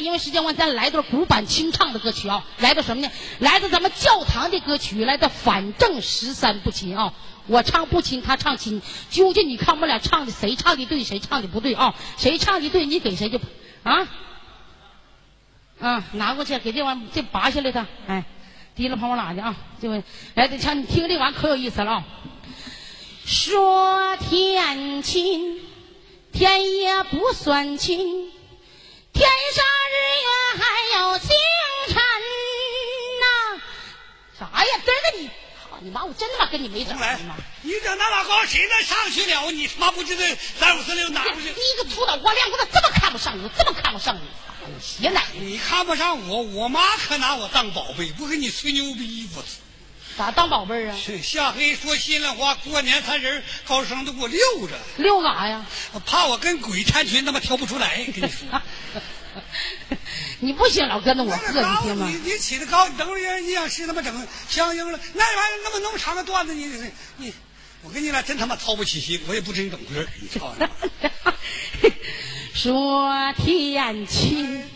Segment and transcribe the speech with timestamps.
[0.00, 3.10] 因为时间关系，咱来段古板清唱的歌曲啊，来的什么呢？
[3.38, 7.14] 来自咱们教堂的歌曲，来的反正十三不亲啊。
[7.46, 11.94] 我唱不亲，他唱亲，究竟你看我们俩唱的谁唱的对，谁唱的不对啊？
[12.16, 13.40] 谁唱的对，你给谁就
[13.82, 14.08] 啊
[15.80, 18.24] 啊，拿过去给这玩意儿这拔下来它，哎，
[18.76, 19.56] 提了跑我哪去啊？
[19.80, 20.04] 这位
[20.34, 22.04] 来，这唱你听这玩意儿可有意思了啊！
[23.24, 25.60] 说天亲，
[26.32, 28.30] 天也不算亲。
[29.12, 29.64] 天上
[30.10, 30.26] 月
[30.58, 30.62] 还
[31.00, 31.28] 有星
[31.88, 31.96] 辰
[33.20, 33.60] 呐！
[34.38, 34.70] 啥呀？
[34.84, 35.30] 真的你，
[35.70, 36.04] 好你妈！
[36.04, 37.34] 我真他妈跟你没整来你妈！
[37.62, 39.50] 你整那老高谁能上去了？
[39.50, 40.22] 你他妈不知道
[40.58, 41.48] 三五四六哪不去？
[41.48, 43.48] 你一个秃脑瓜亮，我咋这么看不上你？
[43.56, 44.20] 这么看不上你？
[44.62, 49.48] 哎呀，鞋奶你看不上我，我妈可拿我当宝贝，不跟你吹牛逼，我操！
[50.18, 50.98] 咋当宝贝儿啊？
[51.02, 55.64] 是下黑说心里话，过年他人高升都给我溜着，溜干啥呀？
[56.04, 58.04] 怕我跟鬼参群，他妈挑不出来。
[58.04, 58.60] 跟你说，
[60.40, 61.42] 你不行，老跟着我你
[61.82, 62.30] 听吗你？
[62.30, 67.34] 你起的高，你等着人阴阳师他妈整相应了，那玩意儿那么那么长个段子，你你你，
[67.82, 70.08] 我跟你俩真他妈操不起心，我也不知你怎么回事，
[71.82, 71.92] 你！
[72.54, 74.68] 说天亲，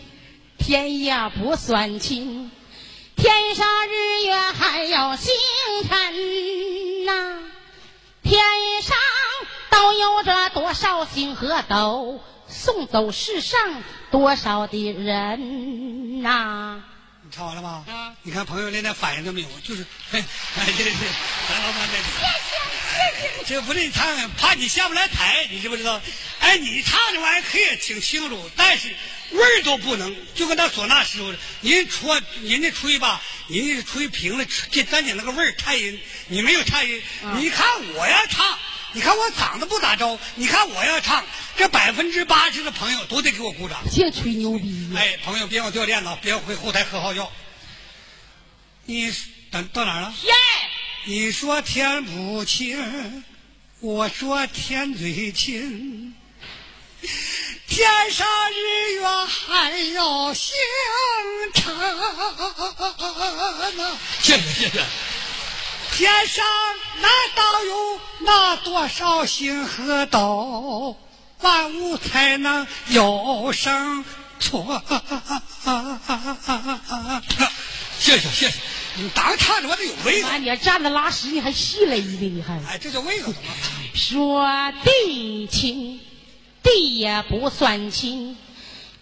[0.57, 2.51] 天也不算亲，
[3.15, 5.33] 天上日月还有星
[5.87, 7.39] 辰呐、
[8.23, 8.41] 天
[8.81, 8.95] 上
[9.69, 13.83] 都有着多少星河斗，送走世上
[14.15, 16.81] 多少的人呐、
[17.21, 17.83] 你唱完了吗？
[17.89, 19.85] 嗯你看朋友连点反应都没有，就是，
[20.15, 20.23] 哎，
[20.55, 20.93] 对对，
[21.49, 21.81] 咱老板
[23.45, 24.05] 这这不是你唱，
[24.37, 26.01] 怕你下不来台，你知不知道？
[26.39, 28.87] 哎，你唱这玩意儿可以挺清楚，但是
[29.31, 35.99] 味儿都不能，就跟那唢呐师傅似的，人吹人家吹吧，人家吹平了，这丹姐那个味儿颤音，
[36.29, 37.01] 你没有颤音。
[37.21, 38.57] 嗯你看我要唱，
[38.95, 41.21] 你看我嗓子不咋着，你看我要唱，
[41.57, 43.83] 这百分之八十的朋友都得给我鼓掌。
[43.91, 44.89] 净吹牛逼！
[44.95, 47.29] 哎，朋友，别让我掉链子，别回后台喝好药。
[48.85, 49.13] 你
[49.51, 50.13] 等到哪儿了？
[50.21, 50.33] 天
[51.03, 53.25] 你说天不亲，
[53.81, 56.15] 我说天最亲。
[57.67, 60.55] 天上日月还要星
[61.53, 61.75] 辰
[63.75, 64.81] 呐，谢谢谢谢。
[65.95, 66.45] 天上
[67.01, 70.97] 难道有那多少星河斗，
[71.39, 74.03] 万物才能有生
[74.37, 74.61] 存。
[77.97, 78.53] 谢谢谢谢，
[78.95, 82.55] 你当唱着我得有味道妈，，你还站着拉屎，你还细了一个，你还。
[82.67, 83.29] 哎，这叫味道。
[83.93, 84.45] 说
[84.83, 86.01] 地亲，
[86.61, 88.35] 地也不算亲，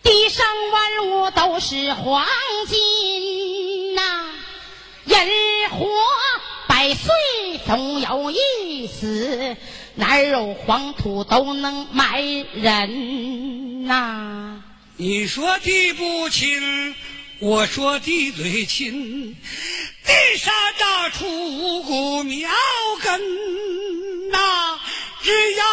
[0.04, 2.24] 地上万物都是黄
[2.68, 4.26] 金呐、
[5.06, 5.28] 人
[5.72, 5.88] 活
[6.84, 7.14] 百岁
[7.66, 9.56] 总有一死，
[9.96, 14.62] 哪有黄土都能埋人呐、
[14.98, 16.94] 你说地不亲，
[17.40, 19.34] 我说地最亲，
[20.06, 21.26] 地上长出
[21.58, 22.50] 五谷苗
[23.02, 24.78] 根呐、
[25.22, 25.64] 只要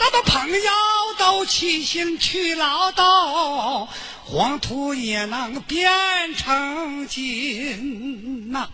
[0.00, 0.72] 咱们朋友
[1.18, 3.86] 都齐心去劳动，
[4.24, 5.92] 黄土也能变
[6.34, 8.70] 成金呐、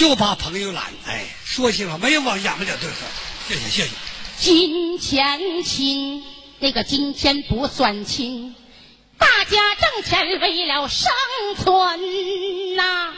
[0.00, 3.04] 就把朋友揽，哎，说心里话，没有往眼巴点嘚瑟。
[3.46, 3.90] 谢谢谢谢。
[4.38, 6.24] 金钱亲，
[6.58, 8.54] 那个金钱不算亲，
[9.18, 11.12] 大家挣钱为了生
[11.54, 13.12] 存呐、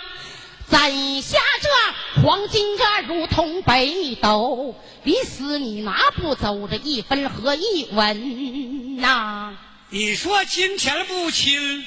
[0.66, 9.56] 攒下这黄金这如同北斗，临死你拿不走这一分和一文呐、
[9.90, 11.84] 你说金钱不亲，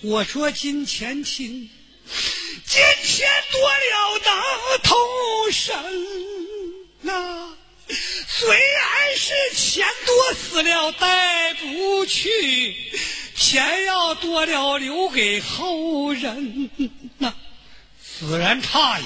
[0.00, 1.68] 我说金钱亲。
[2.70, 4.96] 金钱多了能通
[5.50, 5.74] 神
[7.00, 7.56] 呐、
[8.28, 12.76] 虽然是钱多死了带不去，
[13.34, 16.70] 钱要多了留给后人
[17.18, 17.34] 呐、
[18.00, 19.04] 此人差矣，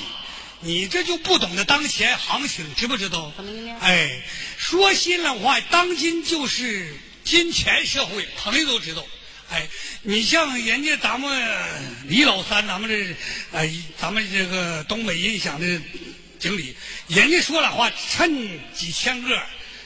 [0.61, 3.33] 你这就不懂得当前行情，知不知道？
[3.81, 4.21] 哎，
[4.59, 6.95] 说心里话，当今就是
[7.25, 9.03] 金钱社会，朋友都知道。
[9.55, 9.69] 哎，
[10.03, 11.31] 你像人家咱们
[12.09, 13.15] 李老三，咱们这
[13.57, 15.81] 哎，咱们这个东北音响的
[16.41, 16.77] 经理，
[17.07, 19.41] 人家说了话，趁几千个，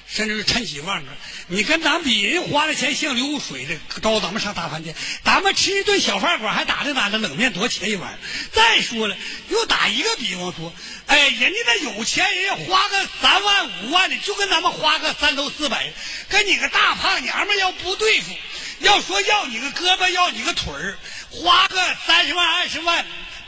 [0.09, 1.11] 甚至是趁几万个。
[1.49, 8.19] 你跟咱比，人花的钱像流水的，招咱们上大饭店，咱们吃一顿小饭馆还打着打着冷面多钱一碗？
[8.51, 9.15] 再说了，
[9.51, 10.73] 又打一个比方说，
[11.09, 15.93] 哎，人家那有钱人花个三万五万的，就跟咱们花个三头四百，
[16.31, 18.33] 跟你个大胖娘们要不对付，
[18.81, 20.97] 要说要你个胳膊要你个腿儿，
[21.31, 21.77] 花个
[22.07, 23.05] 三十万二十万，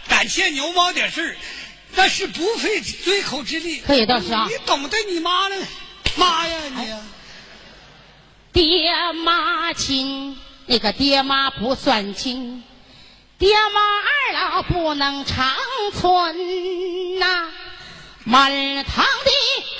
[0.08, 1.36] 感谢牛毛点事儿，
[1.94, 3.80] 那是不费吹口之力。
[3.80, 5.56] 可也倒是啊你懂得你妈呢？
[6.16, 7.00] 妈呀你呀！
[8.52, 8.90] 爹
[9.24, 10.36] 妈亲，
[10.66, 12.64] 那个爹妈不算亲，
[13.38, 15.54] 爹妈二老不能长
[15.92, 17.48] 存呐，
[18.24, 18.50] 满
[18.84, 19.30] 堂的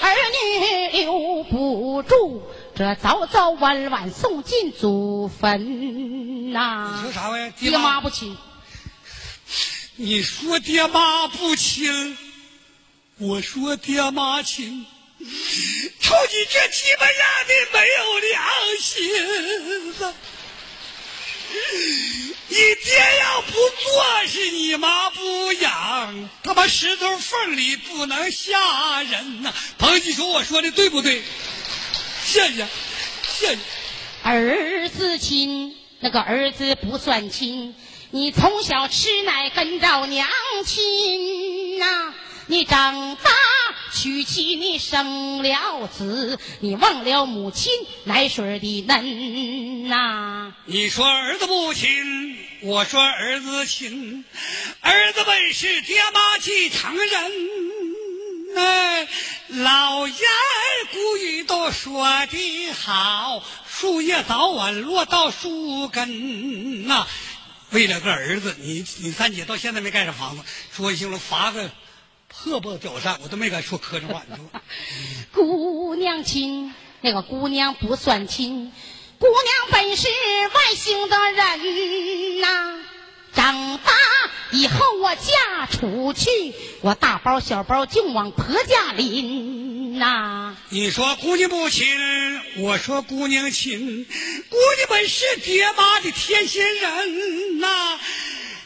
[0.01, 2.49] 儿女留不住，
[2.81, 6.95] 这早早晚晚送进祖坟呐。
[6.97, 7.53] 你说啥玩意？
[7.59, 8.35] 爹妈不亲，
[9.97, 12.17] 你说爹妈不亲，
[13.19, 14.87] 我说爹妈亲。
[16.01, 18.43] 瞅你这鸡巴样的，没有良
[18.81, 20.15] 心子！
[22.49, 29.53] 你爹要不做，是你妈不养，他妈石头缝里不能下人呐！
[29.77, 31.23] 朋友，你说我说的对不对？
[32.31, 32.65] 谢谢，
[33.25, 33.59] 谢谢。
[34.23, 37.75] 儿子亲，那个儿子不算亲，
[38.13, 40.29] 你从小吃奶跟着娘
[40.65, 42.15] 亲呐、
[42.47, 43.31] 你长大
[43.93, 47.73] 娶妻，你生了子，你忘了母亲
[48.05, 54.25] 奶水的嫩呐、你说儿子不亲，我说儿子亲，
[54.83, 57.33] 儿子本是爹妈继承人。
[58.57, 59.07] 哎，
[59.53, 60.17] 老言
[60.93, 67.07] 古语都说的好，树叶早晚落到树根呐、
[67.71, 71.69] 为了个儿子，你你三姐到现在没盖上房子，说行了罚个
[72.29, 74.23] 破破吊扇，我都没敢说磕碜话。
[74.29, 74.37] 你
[75.35, 78.71] 说姑娘亲，那个姑娘不算亲，
[79.19, 80.07] 姑娘本是
[80.55, 82.79] 外姓的人呐、
[83.41, 83.91] 长大
[84.51, 86.29] 以后我嫁出去，
[86.83, 91.87] 我大包小包就往婆家拎呐、你说姑娘不亲，
[92.59, 94.05] 我说姑娘亲，
[94.51, 97.99] 姑娘本是爹妈的贴心人呐、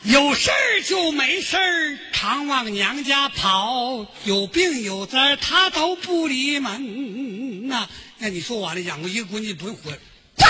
[0.03, 7.89] 有事儿就没事儿，常往娘家跑，有病有灾儿她都不离门呐、
[8.19, 9.93] 那你说完了，养过一个闺女不用活，
[10.37, 10.49] 丈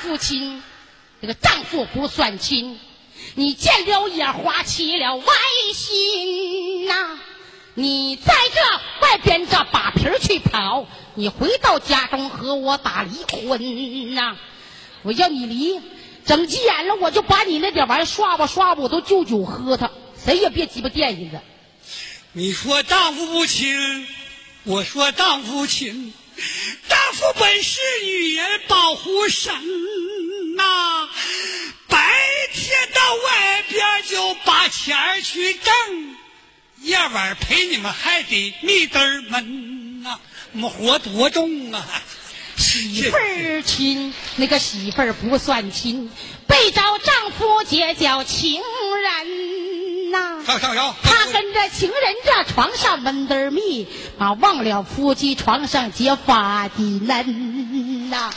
[0.00, 0.62] 夫亲，
[1.20, 2.78] 这个丈夫不算亲，
[3.34, 5.24] 你见了也花起了歪
[5.74, 7.18] 心呐、
[7.74, 14.36] 你在这外边这把皮儿去跑，你回到家中和我打离婚呐、
[15.02, 15.80] 我要你离，
[16.26, 19.90] 整急眼了我就把你那点玩意刷吧刷吧，我都就酒喝它，
[20.22, 21.40] 谁也别鸡巴惦记着。
[22.32, 24.06] 你说丈夫不亲，
[24.64, 26.12] 我说丈夫亲，
[26.88, 29.52] 丈夫本是女人保护神
[30.56, 31.08] 呐、
[31.88, 31.98] 白
[32.94, 35.72] 到外边就把钱儿去挣，
[36.82, 40.18] 夜晚陪你们还得密登儿门呐、
[40.52, 41.84] 我们活多重啊！
[42.56, 46.10] 媳妇儿亲，那个媳妇儿不算亲，
[46.46, 53.86] 背着丈夫结交情人呐、上上摇，他跟着情人这床上闷得儿密，
[54.18, 58.30] 把忘了夫妻床上结发的嫩呐、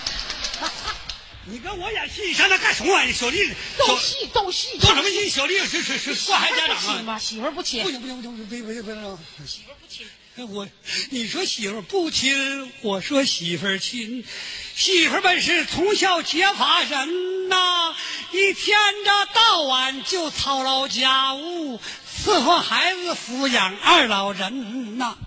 [1.45, 3.13] 你跟我演戏，你上那干什么玩意儿？
[3.13, 3.53] 小丽，小
[3.85, 5.29] 斗戏斗戏，斗什么戏？
[5.29, 7.19] 小丽是是是媳挂孩妇家长吗？
[7.19, 9.17] 媳妇儿不亲不，行不行不行，别别别别让！
[9.45, 10.07] 媳妇儿不亲。
[10.49, 10.67] 我
[11.11, 14.25] 你说媳妇儿不亲，我说媳妇儿亲，
[14.73, 17.93] 媳妇儿本是从小结发人呐、
[18.31, 21.79] 一天着到晚就操劳家务，
[22.25, 25.17] 伺候孩子，抚养二老人呐、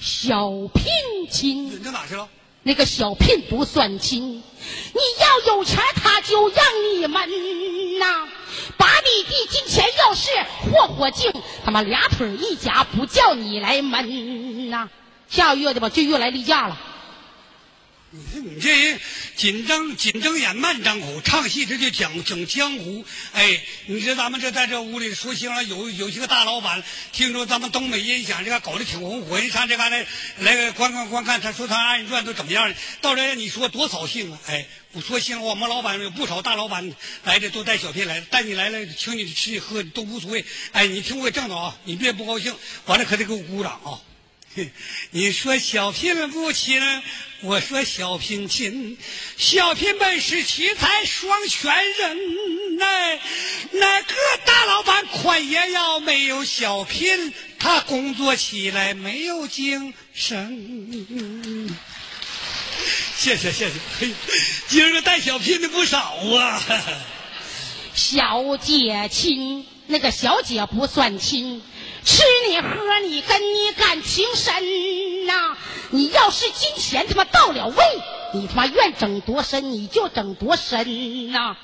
[0.00, 2.28] 小聘亲，你这哪去了？
[2.64, 6.64] 那个小聘不算亲，你要有钱他就让
[6.94, 7.28] 你们
[7.98, 8.26] 呐，
[8.78, 10.30] 把你的金钱要是
[10.62, 11.30] 霍霍净，
[11.64, 14.88] 他妈俩腿一夹不叫你来闷呐。
[15.28, 16.78] 下个月的吧，这月来例假了，
[18.14, 19.00] 你这你这人
[19.34, 23.04] 紧张紧睁眼慢张口，唱戏这就讲整江湖。
[23.32, 30.06] 哎，你说咱们这在这屋里说行了，有有些个大老板听说咱们东北音响这个搞得挺红火，人上这嘎来
[30.38, 34.38] 来个观看观看，他说他二人转都怎么样，到这你说多扫兴啊！
[34.46, 36.94] 哎，我说行，我们老板有不少大老板
[37.24, 40.44] 来的都带小聘来的，带你来了，请你吃喝都无所谓。
[40.70, 42.54] 哎，你听我给正道啊，你别不高兴，
[42.86, 43.98] 完了可得给我鼓掌啊！
[45.10, 46.80] 你说小聘不亲，
[47.42, 48.96] 我说小聘亲，
[49.36, 52.84] 小聘本是奇才双全人呐、
[53.72, 61.68] 那个大老板款也要没有小聘，他工作起来没有精神。
[63.16, 64.10] 谢谢谢谢，嘿
[64.68, 66.62] 今儿个带小聘的不少啊。
[67.94, 71.62] 小姐亲，那个小姐不算亲，
[72.04, 74.54] 吃你喝你跟你感情深
[75.26, 75.56] 呐、
[75.90, 77.76] 你要是金钱他妈到了位，
[78.34, 81.56] 你他妈愿整多深你就整多深呐、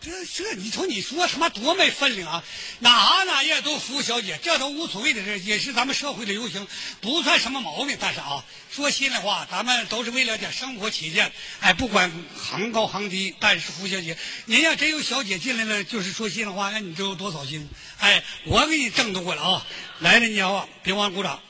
[0.00, 2.44] 这这，你瞅你说什么多没分量啊？
[2.78, 6.66] 哪哪也都服务小姐，这都无所谓的，这也是咱们社会的流行，
[7.00, 7.96] 不算什么毛病。
[7.98, 17.68] 但是啊，说心里话，咱们都是为了点生活起见，哎，不管行高行低，但是服小姐，您要真有小姐进来了，就是说心里话，那你这有多扫兴？
[17.98, 19.66] 哎，我给你挣多了啊！
[19.98, 21.42] 来了，你啊，别忘了鼓掌。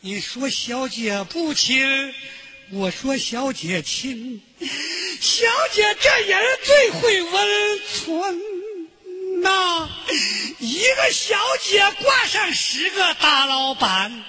[0.00, 2.14] 你说小姐不亲，
[2.70, 4.42] 我说小姐亲。
[5.26, 8.40] 小姐这人最会温存
[9.42, 9.88] 呐，
[10.60, 14.22] 一个小姐挂上十个大老板，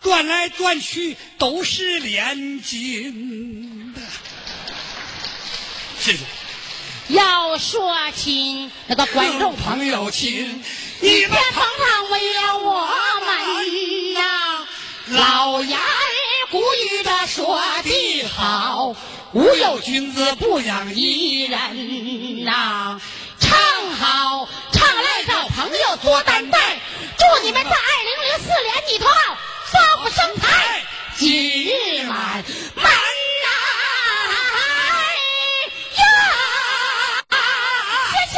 [0.00, 3.92] 转来转去都是连金。
[5.98, 6.18] 谢谢。
[7.08, 10.62] 要说亲，那个观众朋友亲，
[11.00, 12.88] 你别常常为了我
[13.26, 14.68] 们呀，
[15.08, 15.80] 老言
[16.52, 18.94] 古语的说的好。
[19.32, 23.00] 无有君子不养艺人呐，
[23.40, 23.58] 唱
[23.92, 26.58] 好唱来找朋友做担待，
[27.16, 27.74] 祝你们在二
[28.04, 29.06] 零零四年里头
[29.70, 30.84] 丰富生财，
[31.16, 33.48] 吉日满满呐
[35.96, 36.04] 呀！
[38.12, 38.36] 谢谢，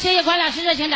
[0.00, 0.90] 谢谢关老师热情掌。